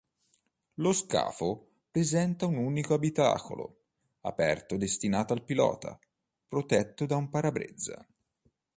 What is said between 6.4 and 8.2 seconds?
protetto da un parabrezza.